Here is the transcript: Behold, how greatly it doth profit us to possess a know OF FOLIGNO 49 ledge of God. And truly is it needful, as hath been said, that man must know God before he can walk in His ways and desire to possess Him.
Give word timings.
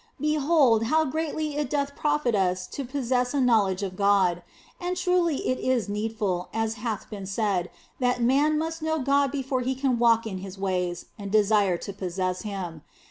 Behold, 0.19 0.85
how 0.85 1.05
greatly 1.05 1.57
it 1.57 1.69
doth 1.69 1.95
profit 1.95 2.33
us 2.33 2.65
to 2.65 2.83
possess 2.83 3.35
a 3.35 3.37
know 3.39 3.39
OF 3.39 3.45
FOLIGNO 3.45 3.67
49 3.67 3.67
ledge 3.67 3.83
of 3.83 3.95
God. 3.95 4.43
And 4.79 4.97
truly 4.97 5.35
is 5.47 5.89
it 5.89 5.91
needful, 5.91 6.49
as 6.51 6.73
hath 6.73 7.07
been 7.11 7.27
said, 7.27 7.69
that 7.99 8.19
man 8.19 8.57
must 8.57 8.81
know 8.81 8.97
God 8.97 9.31
before 9.31 9.61
he 9.61 9.75
can 9.75 9.99
walk 9.99 10.25
in 10.25 10.39
His 10.39 10.57
ways 10.57 11.05
and 11.19 11.31
desire 11.31 11.77
to 11.77 11.93
possess 11.93 12.41
Him. 12.41 12.81